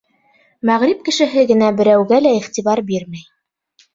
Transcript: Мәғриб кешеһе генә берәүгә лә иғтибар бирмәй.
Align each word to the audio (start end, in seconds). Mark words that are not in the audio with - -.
Мәғриб 0.69 1.03
кешеһе 1.09 1.43
генә 1.51 1.69
берәүгә 1.81 2.21
лә 2.27 2.31
иғтибар 2.39 2.81
бирмәй. 2.91 3.25